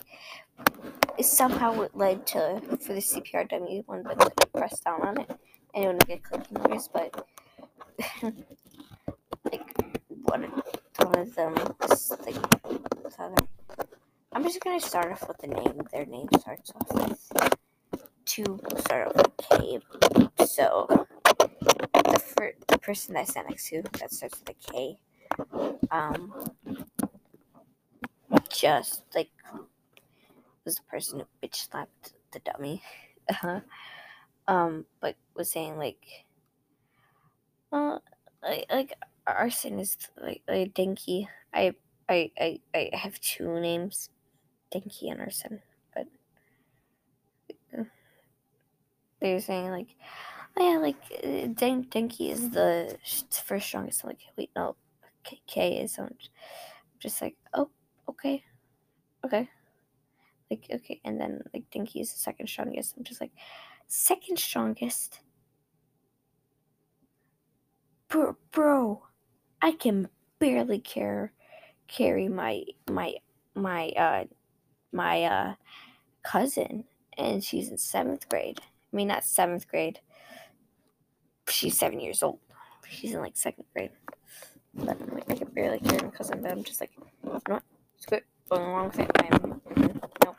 somehow 1.22 1.82
it 1.82 1.96
led 1.96 2.28
to 2.28 2.62
for 2.80 2.94
the 2.94 3.02
CPR 3.02 3.50
dummy 3.50 3.84
one 3.88 4.04
them 4.04 4.18
could 4.18 4.84
down 4.84 5.02
on 5.02 5.22
it 5.22 5.30
and 5.74 5.84
it 5.84 5.88
wouldn't 5.88 6.08
get 6.08 6.24
clicking 6.24 6.58
noise, 6.70 6.88
but 6.94 7.28
like 9.52 9.74
one 10.26 10.44
of 10.44 10.52
one 11.04 11.20
of 11.20 11.36
them 11.36 11.54
was 11.82 12.12
like 12.26 12.36
I'm 14.36 14.44
just 14.44 14.60
gonna 14.76 14.88
start 14.88 15.12
off 15.14 15.26
with 15.26 15.38
the 15.38 15.48
name. 15.48 15.82
Their 15.94 16.06
name 16.06 16.28
starts 16.38 16.74
off 16.76 16.92
with 16.94 17.32
two 18.26 18.60
start 18.80 19.08
off 19.08 19.16
with 19.16 19.38
K. 19.38 19.80
So 20.46 21.08
the 21.94 22.20
fir- 22.20 22.56
the 22.68 22.78
person 22.80 23.14
that 23.14 23.22
I 23.22 23.24
sat 23.24 23.48
next 23.48 23.70
to 23.70 23.84
that 23.84 24.12
starts 24.12 24.42
with 24.42 24.50
a 24.50 24.72
K, 24.72 24.98
um, 25.92 26.34
just 28.50 29.04
like 29.16 29.30
was 30.66 30.76
the 30.76 30.84
person 30.90 31.20
who 31.20 31.26
bitch 31.42 31.56
slapped 31.56 32.12
the 32.34 32.40
dummy, 32.40 32.84
um, 34.50 34.86
but 35.00 35.16
was 35.36 35.50
saying 35.50 35.78
like, 35.78 36.26
uh, 37.72 38.00
like, 38.44 38.66
like 38.70 38.94
arson 39.26 39.80
is 39.80 39.96
like 40.22 40.42
like 40.50 40.74
dinky. 40.74 41.30
I 41.54 41.76
I 42.10 42.30
I 42.38 42.60
I 42.76 42.90
have 42.92 43.18
two 43.22 43.58
names, 43.62 44.10
Dinky 44.80 45.10
Anderson, 45.10 45.62
but 45.94 46.08
they're 49.22 49.40
saying 49.40 49.72
like, 49.72 49.96
oh 50.58 50.72
yeah, 50.72 50.78
like 50.80 50.98
uh, 51.24 51.48
Dink 51.54 51.90
Dinky 51.90 52.30
is 52.30 52.50
the 52.50 52.98
first 53.46 53.68
strongest. 53.68 54.04
I'm 54.04 54.10
like, 54.10 54.20
wait, 54.38 54.52
no, 54.56 54.76
K, 55.24 55.40
K 55.48 55.78
is. 55.78 55.98
I'm 55.98 56.14
just 57.00 57.22
like, 57.22 57.36
oh, 57.54 57.70
okay, 58.10 58.44
okay, 59.24 59.50
like 60.52 60.68
okay, 60.74 61.00
and 61.06 61.20
then 61.20 61.42
like 61.54 61.64
Dinky 61.72 62.02
is 62.02 62.12
the 62.12 62.20
second 62.20 62.48
strongest. 62.48 62.96
I'm 62.98 63.06
just 63.06 63.22
like, 63.22 63.32
second 63.88 64.38
strongest, 64.38 65.22
bro, 68.10 68.36
bro, 68.52 69.04
I 69.62 69.72
can 69.72 70.10
barely 70.40 70.80
care 70.80 71.32
carry 71.88 72.28
my 72.28 72.64
my 72.90 73.16
my 73.56 73.90
uh 73.90 74.26
my 74.96 75.24
uh 75.24 75.56
cousin 76.24 76.86
and 77.18 77.44
she's 77.44 77.70
in 77.70 77.78
seventh 77.78 78.28
grade. 78.30 78.60
I 78.62 78.96
mean 78.96 79.10
not 79.10 79.24
seventh 79.24 79.68
grade. 79.68 80.00
She's 81.48 81.78
seven 81.78 82.00
years 82.00 82.24
old. 82.24 82.40
She's 82.90 83.14
in 83.14 83.20
like 83.20 83.38
second 83.38 83.66
grade. 83.74 83.92
But 84.74 85.02
I'm 85.02 85.16
like 85.16 85.30
I 85.30 85.36
can 85.36 85.50
barely 85.50 85.80
hear 85.80 86.02
my 86.04 86.10
cousin, 86.10 86.42
but 86.42 86.52
I'm 86.52 86.64
just 86.64 86.82
like, 86.82 86.92
you 86.98 87.30
know 87.30 87.42
what? 87.48 87.64
It's 87.96 88.06
good. 88.06 88.24
Going 88.50 88.64
along 88.64 88.88
with 88.88 89.00
it. 89.00 89.12
I'm 89.20 89.62
no. 90.24 90.36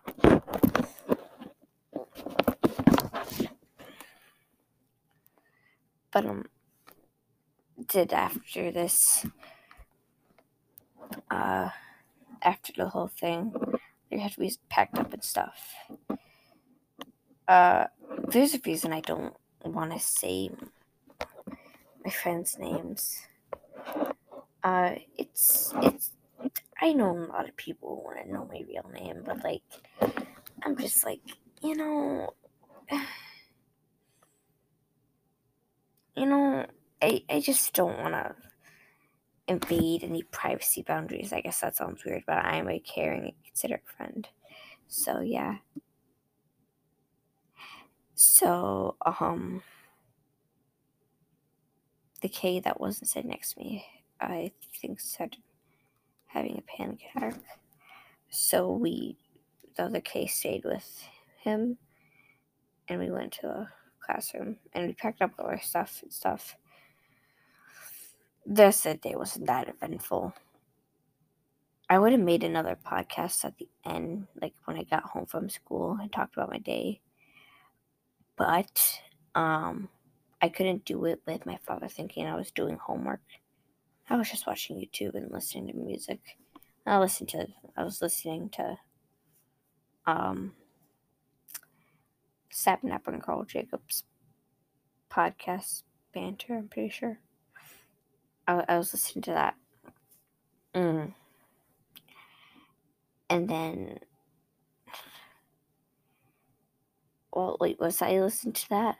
But 6.10 6.26
um 6.26 6.46
did 7.88 8.12
after 8.12 8.72
this 8.72 9.26
uh, 11.30 11.70
after 12.42 12.72
the 12.76 12.88
whole 12.88 13.08
thing, 13.08 13.52
they 14.16 14.22
had 14.22 14.32
to 14.32 14.40
be 14.40 14.50
packed 14.70 14.98
up 14.98 15.12
and 15.12 15.22
stuff. 15.22 15.74
Uh, 17.46 17.84
there's 18.28 18.54
a 18.54 18.60
reason 18.64 18.94
I 18.94 19.00
don't 19.02 19.34
want 19.62 19.92
to 19.92 19.98
say 20.00 20.48
my 22.02 22.10
friends' 22.10 22.56
names. 22.58 23.20
Uh, 24.64 24.94
it's 25.18 25.74
it's. 25.82 26.12
I 26.80 26.94
know 26.94 27.10
a 27.10 27.28
lot 27.28 27.46
of 27.46 27.56
people 27.56 28.02
want 28.04 28.24
to 28.24 28.32
know 28.32 28.48
my 28.50 28.62
real 28.66 28.90
name, 28.90 29.22
but 29.24 29.44
like, 29.44 29.62
I'm 30.62 30.78
just 30.78 31.04
like, 31.04 31.20
you 31.60 31.76
know, 31.76 32.30
you 36.16 36.24
know, 36.24 36.64
I 37.02 37.22
I 37.28 37.40
just 37.40 37.74
don't 37.74 37.98
want 37.98 38.14
to 38.14 38.34
invade 39.48 40.02
any 40.02 40.22
privacy 40.24 40.82
boundaries. 40.82 41.32
I 41.32 41.40
guess 41.40 41.60
that 41.60 41.76
sounds 41.76 42.04
weird, 42.04 42.24
but 42.26 42.44
I 42.44 42.56
am 42.56 42.68
a 42.68 42.78
caring 42.80 43.22
and 43.22 43.44
considerate 43.46 43.86
friend. 43.96 44.26
So 44.88 45.20
yeah. 45.20 45.56
So 48.14 48.96
um 49.04 49.62
the 52.22 52.28
K 52.28 52.60
that 52.60 52.80
wasn't 52.80 53.08
sitting 53.08 53.30
next 53.30 53.54
to 53.54 53.60
me, 53.60 53.84
I 54.20 54.52
think 54.80 55.00
started 55.00 55.42
having 56.26 56.58
a 56.58 56.76
panic 56.76 57.00
attack. 57.14 57.34
So 58.30 58.72
we 58.72 59.16
the 59.76 59.84
other 59.84 60.00
K 60.00 60.26
stayed 60.26 60.64
with 60.64 61.04
him 61.38 61.78
and 62.88 62.98
we 62.98 63.10
went 63.10 63.32
to 63.34 63.42
the 63.42 63.68
classroom 64.00 64.56
and 64.72 64.86
we 64.86 64.94
packed 64.94 65.22
up 65.22 65.32
all 65.38 65.46
our 65.46 65.60
stuff 65.60 66.00
and 66.02 66.12
stuff 66.12 66.56
said 68.70 69.00
day 69.00 69.14
wasn't 69.16 69.46
that 69.46 69.68
eventful. 69.68 70.34
I 71.88 71.98
would 71.98 72.12
have 72.12 72.20
made 72.20 72.42
another 72.42 72.76
podcast 72.76 73.44
at 73.44 73.56
the 73.58 73.68
end, 73.84 74.26
like 74.40 74.54
when 74.64 74.76
I 74.76 74.82
got 74.82 75.04
home 75.04 75.26
from 75.26 75.48
school 75.48 75.96
and 76.00 76.12
talked 76.12 76.34
about 76.36 76.50
my 76.50 76.58
day. 76.58 77.00
But 78.36 79.00
um 79.34 79.88
I 80.40 80.48
couldn't 80.48 80.84
do 80.84 81.04
it 81.06 81.20
with 81.26 81.46
my 81.46 81.58
father 81.66 81.88
thinking 81.88 82.26
I 82.26 82.36
was 82.36 82.50
doing 82.50 82.76
homework. 82.76 83.22
I 84.08 84.16
was 84.16 84.30
just 84.30 84.46
watching 84.46 84.76
YouTube 84.76 85.14
and 85.14 85.30
listening 85.30 85.68
to 85.68 85.74
music. 85.74 86.20
I 86.84 86.98
listened 86.98 87.30
to 87.30 87.48
I 87.76 87.84
was 87.84 88.02
listening 88.02 88.50
to 88.50 88.78
um 90.06 90.52
Sapnapper 92.52 93.08
and 93.08 93.22
Karl 93.22 93.44
Jacobs 93.44 94.04
podcast 95.10 95.82
banter, 96.12 96.56
I'm 96.56 96.68
pretty 96.68 96.90
sure. 96.90 97.18
I, 98.46 98.64
I 98.68 98.78
was 98.78 98.92
listening 98.92 99.22
to 99.22 99.32
that. 99.32 99.54
Mm. 100.74 101.14
And 103.30 103.48
then, 103.48 103.98
well, 107.32 107.56
wait, 107.60 107.80
was 107.80 108.02
I 108.02 108.18
listening 108.20 108.54
to 108.54 108.68
that? 108.70 108.96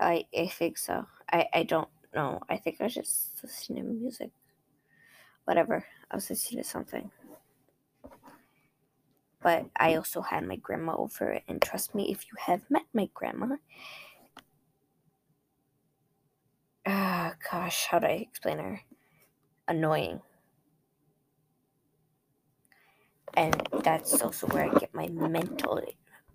I 0.00 0.24
I 0.36 0.48
think 0.48 0.78
so. 0.78 1.06
I 1.32 1.46
I 1.54 1.62
don't 1.64 1.88
know. 2.14 2.40
I 2.48 2.56
think 2.56 2.80
I 2.80 2.84
was 2.84 2.94
just 2.94 3.42
listening 3.42 3.84
to 3.84 3.90
music. 3.90 4.30
Whatever. 5.44 5.84
I 6.10 6.16
was 6.16 6.30
listening 6.30 6.62
to 6.62 6.68
something. 6.68 7.10
But 9.42 9.66
I 9.76 9.96
also 9.96 10.22
had 10.22 10.46
my 10.46 10.56
grandma 10.56 10.96
over, 10.96 11.38
and 11.48 11.60
trust 11.60 11.94
me, 11.94 12.10
if 12.10 12.24
you 12.24 12.32
have 12.38 12.62
met 12.70 12.84
my 12.94 13.10
grandma, 13.12 13.56
gosh, 17.50 17.86
how 17.90 17.98
do 17.98 18.06
I 18.06 18.26
explain 18.28 18.58
her? 18.58 18.80
Annoying. 19.68 20.20
And 23.36 23.68
that's 23.82 24.22
also 24.22 24.46
where 24.48 24.70
I 24.70 24.78
get 24.78 24.94
my 24.94 25.08
mental 25.08 25.80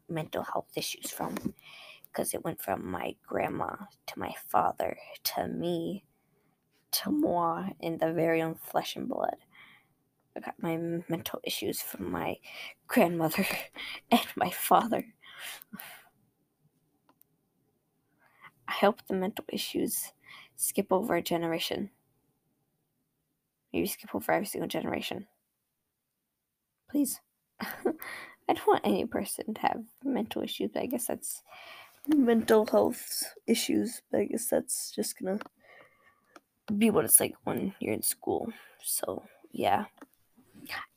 mental 0.09 0.43
health 0.43 0.67
issues 0.75 1.11
from. 1.11 1.35
Because 2.07 2.33
it 2.33 2.43
went 2.43 2.61
from 2.61 2.89
my 2.89 3.15
grandma 3.27 3.75
to 4.07 4.19
my 4.19 4.33
father 4.47 4.97
to 5.23 5.47
me 5.47 6.03
to 6.91 7.11
moi 7.11 7.69
in 7.79 7.97
the 7.99 8.11
very 8.11 8.41
own 8.41 8.55
flesh 8.55 8.95
and 8.95 9.07
blood. 9.07 9.37
I 10.35 10.39
got 10.39 10.55
my 10.61 10.77
mental 11.07 11.39
issues 11.43 11.81
from 11.81 12.11
my 12.11 12.37
grandmother 12.87 13.45
and 14.11 14.25
my 14.35 14.49
father. 14.49 15.05
I 18.67 18.71
hope 18.71 19.05
the 19.07 19.15
mental 19.15 19.45
issues 19.49 20.13
skip 20.59 20.87
over 20.91 21.15
a 21.15 21.21
generation. 21.21 21.89
Maybe 23.71 23.87
skip 23.87 24.13
over 24.13 24.31
every 24.33 24.45
single 24.45 24.67
generation. 24.67 25.27
Please. 26.91 27.21
I 27.61 28.53
don't 28.53 28.67
want 28.67 28.81
any 28.83 29.05
person 29.05 29.53
to 29.53 29.61
have 29.61 29.83
mental 30.03 30.41
issues, 30.41 30.71
but 30.73 30.81
I 30.81 30.87
guess 30.87 31.07
that's 31.07 31.43
mental 32.07 32.65
health 32.65 33.23
issues, 33.47 34.01
but 34.11 34.19
I 34.21 34.25
guess 34.25 34.47
that's 34.47 34.91
just 34.91 35.17
gonna 35.17 35.39
be 36.77 36.89
what 36.89 37.05
it's 37.05 37.19
like 37.19 37.35
when 37.45 37.73
you're 37.79 37.93
in 37.93 38.01
school. 38.01 38.51
So, 38.83 39.23
yeah. 39.51 39.85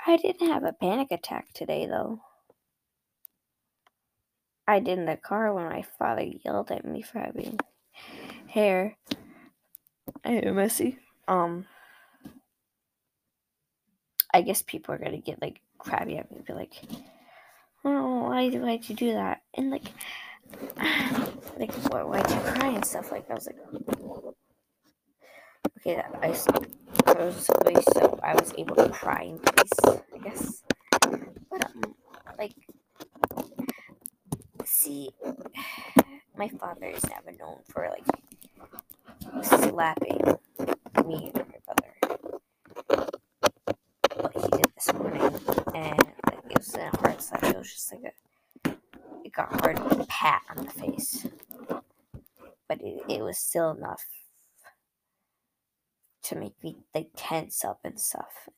I 0.05 0.17
didn't 0.17 0.49
have 0.49 0.65
a 0.65 0.73
panic 0.73 1.09
attack 1.13 1.53
today, 1.55 1.87
though. 1.87 2.21
I 4.67 4.81
did 4.81 4.99
in 4.99 5.07
the 5.07 5.17
car 5.17 5.55
when 5.55 5.67
my 5.67 5.83
father 5.83 6.25
yelled 6.45 6.73
at 6.73 6.85
me 6.85 7.03
for 7.03 7.21
having 7.21 7.59
hair 8.49 8.97
Hey, 10.25 10.51
messy. 10.51 10.99
Um, 11.29 11.67
I 14.35 14.43
guess 14.43 14.63
people 14.63 14.95
are 14.95 14.99
gonna 14.99 15.19
get 15.19 15.41
like 15.41 15.61
crabby 15.79 16.17
at 16.17 16.31
me, 16.31 16.39
and 16.39 16.47
be 16.47 16.53
like, 16.55 16.73
"Oh, 17.85 18.25
why 18.25 18.49
do 18.49 18.63
why'd 18.63 18.89
you 18.89 18.97
do 18.97 19.13
that?" 19.13 19.43
And 19.55 19.71
like, 19.71 19.85
like, 21.59 21.73
why, 21.91 22.03
why'd 22.03 22.31
you 22.31 22.37
cry 22.41 22.69
and 22.71 22.85
stuff? 22.85 23.13
Like, 23.13 23.31
I 23.31 23.35
was 23.35 23.47
like, 23.47 23.59
okay, 25.79 25.97
that 25.97 26.19
I, 26.21 26.29
was 26.29 27.45
so 27.45 28.19
I 28.23 28.35
was 28.35 28.53
able 28.59 28.77
to 28.77 28.89
cry 28.89 29.23
in 29.23 29.39
peace, 29.39 29.73
I 29.85 30.19
guess. 30.23 30.63
But 31.51 31.67
um, 31.67 31.95
like, 32.39 32.55
see, 34.65 35.11
my 36.37 36.49
father 36.49 36.87
is 36.87 37.05
never 37.09 37.37
known 37.39 37.59
for 37.69 37.89
like 37.89 38.22
slapping 39.73 40.21
me 41.07 41.33
and 41.35 41.47
my 41.49 41.59
brother. 41.65 42.19
What 44.17 44.35
he 44.35 44.49
did 44.51 44.67
this 44.75 44.93
morning, 44.93 45.23
and 45.75 45.99
it 46.51 46.59
was 46.59 46.75
a 46.75 46.91
hard 46.99 47.23
slap. 47.23 47.43
It 47.45 47.57
was 47.57 47.73
just 47.73 47.91
like 47.91 48.13
a, 48.67 48.71
it 49.25 49.33
got 49.33 49.61
hard 49.63 49.81
pat 50.09 50.43
on 50.51 50.67
the 50.67 50.71
face, 50.71 51.27
but 52.69 52.83
it, 52.83 53.03
it 53.09 53.23
was 53.23 53.39
still 53.39 53.71
enough 53.71 54.05
to 56.25 56.37
make 56.37 56.63
me 56.63 56.77
like 56.95 57.09
tense 57.17 57.65
up 57.65 57.81
and 57.83 57.99
stuff. 57.99 58.51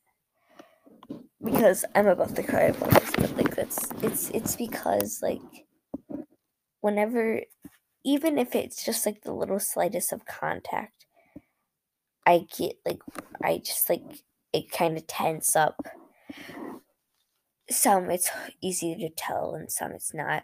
Because 1.41 1.85
I'm 1.95 2.07
about 2.07 2.35
to 2.35 2.43
cry 2.43 2.63
about 2.63 2.89
this, 2.89 3.11
but 3.11 3.37
like 3.37 3.55
that's 3.55 3.89
it's 4.01 4.29
it's 4.31 4.57
because 4.57 5.21
like 5.21 5.65
whenever 6.81 7.39
even 8.03 8.37
if 8.37 8.53
it's 8.53 8.85
just 8.85 9.05
like 9.05 9.23
the 9.23 9.33
little 9.33 9.59
slightest 9.59 10.11
of 10.11 10.25
contact, 10.25 11.04
I 12.25 12.45
get 12.57 12.77
like, 12.85 13.01
I 13.43 13.57
just 13.59 13.89
like, 13.89 14.03
it 14.53 14.71
kind 14.71 14.97
of 14.97 15.05
tense 15.07 15.55
up. 15.55 15.81
Some 17.69 18.09
it's 18.11 18.29
easy 18.61 18.95
to 18.95 19.09
tell, 19.09 19.55
and 19.55 19.71
some 19.71 19.91
it's 19.91 20.13
not. 20.13 20.43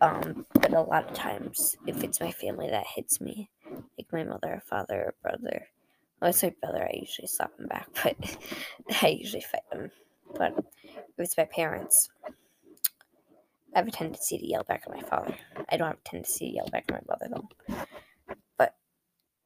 Um, 0.00 0.46
but 0.54 0.72
a 0.72 0.80
lot 0.80 1.08
of 1.08 1.14
times, 1.14 1.76
if 1.86 2.02
it's 2.02 2.20
my 2.20 2.32
family 2.32 2.68
that 2.68 2.86
hits 2.86 3.20
me, 3.20 3.50
like 3.70 4.12
my 4.12 4.24
mother, 4.24 4.54
or 4.54 4.62
father, 4.68 5.04
or 5.06 5.14
brother, 5.22 5.68
well, 6.20 6.30
it's 6.30 6.42
my 6.42 6.52
brother, 6.60 6.84
I 6.84 6.98
usually 7.00 7.28
slap 7.28 7.58
him 7.58 7.66
back, 7.66 7.88
but 8.02 8.16
I 9.02 9.08
usually 9.08 9.42
fight 9.42 9.62
him. 9.72 9.90
But 10.34 10.54
if 10.58 11.18
it's 11.18 11.36
my 11.36 11.44
parents, 11.44 12.08
I 13.74 13.78
have 13.78 13.88
a 13.88 13.92
tendency 13.92 14.38
to 14.38 14.46
yell 14.46 14.64
back 14.64 14.84
at 14.86 14.94
my 14.94 15.02
father. 15.02 15.34
I 15.70 15.76
don't 15.76 15.88
have 15.88 15.98
a 15.98 16.08
tendency 16.08 16.48
to 16.48 16.54
yell 16.56 16.68
back 16.70 16.84
at 16.88 16.94
my 16.94 17.00
mother 17.08 17.28
though. 17.30 17.76
But 18.58 18.74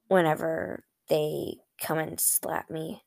whenever 0.09 0.86
they 1.09 1.57
come 1.81 1.99
and 1.99 2.19
slap 2.19 2.71
me 2.71 3.03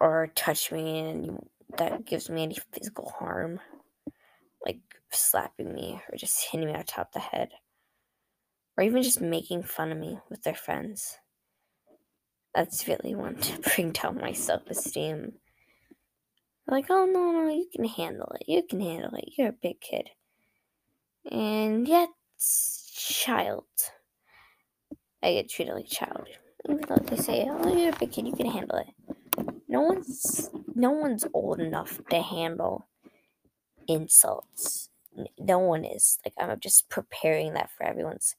or 0.00 0.30
touch 0.34 0.70
me 0.70 1.00
and 1.00 1.46
that 1.76 2.04
gives 2.06 2.30
me 2.30 2.42
any 2.42 2.56
physical 2.72 3.10
harm, 3.18 3.60
like 4.64 4.80
slapping 5.10 5.74
me 5.74 6.00
or 6.10 6.16
just 6.16 6.46
hitting 6.50 6.66
me 6.66 6.74
on 6.74 6.84
top 6.84 7.08
of 7.08 7.12
the 7.14 7.18
head, 7.20 7.50
or 8.76 8.84
even 8.84 9.02
just 9.02 9.20
making 9.20 9.62
fun 9.62 9.92
of 9.92 9.98
me 9.98 10.18
with 10.30 10.42
their 10.42 10.54
friends, 10.54 11.18
that's 12.54 12.88
really 12.88 13.14
one 13.14 13.36
to 13.36 13.60
bring 13.74 13.92
down 13.92 14.18
my 14.18 14.32
self 14.32 14.66
esteem 14.68 15.32
like, 16.68 16.86
oh 16.90 17.06
no, 17.06 17.32
no, 17.32 17.48
you 17.48 17.66
can 17.74 17.86
handle 17.86 18.30
it. 18.38 18.44
You 18.46 18.62
can 18.62 18.80
handle 18.80 19.14
it. 19.14 19.32
You're 19.36 19.48
a 19.48 19.52
big 19.52 19.80
kid. 19.80 20.10
And 21.30 21.88
yet, 21.88 22.10
child. 22.94 23.64
I 25.22 25.32
get 25.32 25.48
treated 25.48 25.74
like 25.74 25.86
a 25.86 25.88
child. 25.88 26.28
Even 26.68 26.80
though 26.88 26.96
they 26.96 27.16
say, 27.16 27.46
oh, 27.48 27.76
you're 27.76 27.94
a 27.94 27.98
big 27.98 28.12
kid, 28.12 28.26
you 28.26 28.34
can 28.34 28.50
handle 28.50 28.78
it. 28.78 28.88
No 29.68 29.82
one's 29.82 30.50
no 30.74 30.90
one's 30.90 31.24
old 31.34 31.60
enough 31.60 32.00
to 32.10 32.22
handle 32.22 32.86
insults. 33.88 34.90
no 35.38 35.58
one 35.58 35.84
is. 35.84 36.18
Like, 36.24 36.34
I'm 36.38 36.60
just 36.60 36.88
preparing 36.88 37.54
that 37.54 37.70
for 37.70 37.84
everyone's 37.84 38.36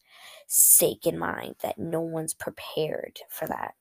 sake 0.48 1.06
in 1.06 1.20
mind 1.20 1.56
that 1.62 1.78
no 1.78 2.00
one's 2.02 2.34
prepared 2.34 3.20
for 3.30 3.48
that. 3.48 3.74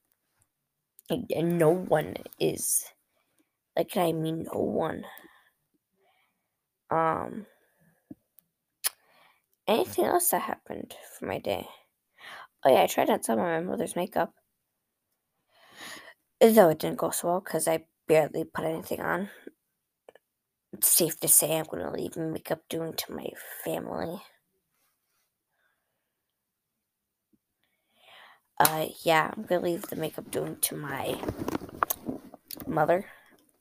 And, 1.11 1.59
no 1.59 1.71
one 1.71 2.17
is. 2.41 2.85
Like, 3.77 3.97
I 3.97 4.13
mean, 4.13 4.49
no 4.53 4.61
one. 4.61 5.05
Um, 6.91 7.47
anything 9.67 10.05
else 10.05 10.31
that 10.31 10.43
happened 10.43 10.97
for 11.19 11.27
my 11.27 11.39
day? 11.39 11.69
Oh, 12.69 12.71
yeah, 12.71 12.83
I 12.83 12.87
tried 12.87 13.09
on 13.09 13.23
some 13.23 13.39
of 13.39 13.47
my 13.47 13.61
mother's 13.61 13.97
makeup. 13.97 14.35
Though 16.39 16.69
it 16.69 16.79
didn't 16.79 16.99
go 16.99 17.09
so 17.09 17.29
well 17.29 17.41
because 17.41 17.67
I 17.67 17.87
barely 18.07 18.45
put 18.45 18.67
anything 18.67 19.01
on. 19.01 19.31
It's 20.75 20.89
safe 20.89 21.19
to 21.21 21.29
say 21.29 21.57
I'm 21.57 21.65
going 21.65 21.83
to 21.83 21.91
leave 21.91 22.19
makeup 22.19 22.61
doing 22.69 22.93
to 22.93 23.13
my 23.15 23.31
family. 23.65 24.21
Uh, 28.61 28.89
yeah, 29.03 29.33
I'm 29.35 29.45
going 29.45 29.63
to 29.63 29.67
leave 29.67 29.83
the 29.89 29.97
makeup 29.97 30.31
doing 30.31 30.59
to 30.61 30.77
my 30.77 31.19
mother 32.67 33.07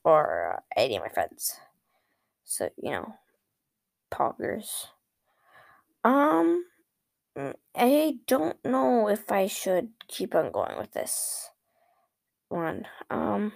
or 0.04 0.62
any 0.76 0.96
of 0.96 1.02
my 1.02 1.08
friends. 1.08 1.58
So, 2.44 2.68
you 2.76 2.90
know, 2.90 3.14
poggers. 4.12 4.88
Um, 6.04 6.66
I 7.74 8.18
don't 8.26 8.62
know 8.64 9.08
if 9.08 9.30
I 9.32 9.46
should 9.46 9.92
keep 10.08 10.34
on 10.34 10.50
going 10.52 10.76
with 10.78 10.92
this 10.92 11.50
one. 12.48 12.86
Um, 13.10 13.52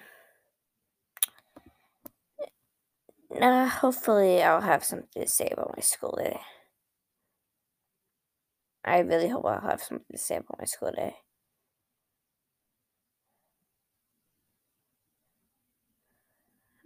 uh, 3.41 3.67
hopefully, 3.69 4.43
I'll 4.43 4.61
have 4.61 4.85
something 4.85 5.23
to 5.23 5.29
say 5.29 5.49
about 5.53 5.75
my 5.77 5.83
school 5.83 6.15
day. 6.17 6.41
I 8.85 9.01
really 9.01 9.27
hope 9.29 9.45
I'll 9.45 9.61
have 9.61 9.83
something 9.83 10.07
to 10.13 10.19
say 10.19 10.37
about 10.37 10.59
my 10.61 10.67
school 10.67 10.93
day. 10.93 11.17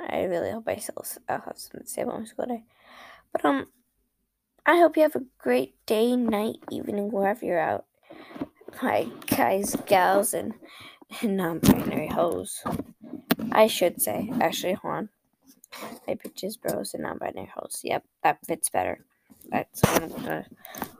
I 0.00 0.22
really 0.24 0.50
hope 0.52 0.68
I 0.68 0.76
still 0.76 1.04
I'll 1.28 1.40
have 1.42 1.58
something 1.58 1.82
to 1.82 1.86
say 1.86 2.02
about 2.02 2.20
my 2.20 2.24
school 2.24 2.46
day. 2.46 2.64
But 3.32 3.44
um, 3.44 3.66
I 4.68 4.78
hope 4.78 4.96
you 4.96 5.04
have 5.04 5.14
a 5.14 5.22
great 5.38 5.76
day, 5.86 6.16
night, 6.16 6.56
evening, 6.72 7.12
wherever 7.12 7.46
you're 7.46 7.60
out. 7.60 7.84
Hi, 8.78 9.06
guys, 9.28 9.76
gals, 9.86 10.34
and 10.34 10.54
non-binary 11.22 12.08
hoes. 12.08 12.64
I 13.52 13.68
should 13.68 14.02
say. 14.02 14.28
Actually, 14.40 14.72
hold 14.72 14.94
on. 14.94 15.08
My 16.08 16.16
bitches, 16.16 16.60
bros, 16.60 16.94
and 16.94 17.04
non-binary 17.04 17.52
hoes. 17.54 17.80
Yep, 17.84 18.06
that 18.24 18.44
fits 18.44 18.68
better. 18.68 19.06
That's 19.50 19.82
what 19.82 20.02
I'm 20.02 20.08
gonna 20.08 20.46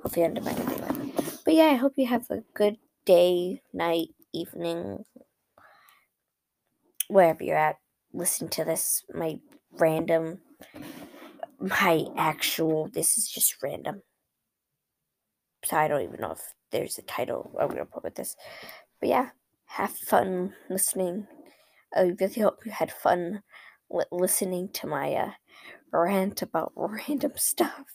hopefully 0.01 0.25
end 0.25 0.39
up 0.39 0.45
my 0.45 0.53
with. 0.53 1.43
But 1.45 1.55
yeah, 1.55 1.65
I 1.65 1.75
hope 1.75 1.95
you 1.97 2.07
have 2.07 2.31
a 2.31 2.45
good 2.55 2.79
day, 3.05 3.63
night, 3.73 4.11
evening, 4.33 5.05
wherever 7.09 7.43
you're 7.43 7.57
at. 7.57 7.81
Listen 8.13 8.47
to 8.51 8.65
this, 8.65 9.03
my 9.13 9.41
random, 9.73 10.39
my 11.69 12.07
actual. 12.17 12.89
This 12.89 13.19
is 13.19 13.29
just 13.29 13.63
random. 13.63 14.03
So 15.65 15.77
I 15.77 15.89
don't 15.89 16.03
even 16.03 16.21
know 16.21 16.33
if 16.33 16.55
there's 16.71 16.99
a 16.99 17.03
title 17.03 17.51
I'm 17.61 17.69
gonna 17.69 17.87
put 17.87 18.05
with 18.05 18.15
this. 18.15 18.37
But 19.01 19.09
yeah 19.09 19.31
have 19.67 19.91
fun 19.91 20.55
listening. 20.71 21.27
I 21.95 22.15
really 22.21 22.41
hope 22.41 22.65
you 22.65 22.73
had 22.73 22.93
fun 22.93 23.43
listening 24.11 24.71
to 24.75 24.87
my 24.87 25.13
uh, 25.15 25.31
rant 25.93 26.43
about 26.43 26.73
random 26.77 27.33
stuff. 27.37 27.87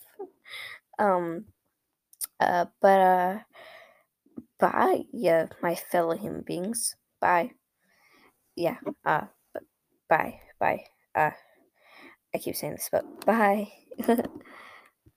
Um, 0.99 1.45
uh, 2.39 2.65
but 2.81 2.99
uh, 3.01 3.39
bye, 4.59 5.03
yeah, 5.11 5.47
my 5.61 5.75
fellow 5.75 6.15
human 6.15 6.41
beings. 6.41 6.95
Bye. 7.19 7.51
Yeah. 8.55 8.77
Uh, 9.05 9.25
bye, 10.09 10.39
bye. 10.59 10.85
Uh, 11.15 11.31
I 12.33 12.37
keep 12.37 12.55
saying 12.55 12.73
this, 12.73 12.89
but 12.91 13.25
bye. 13.25 13.71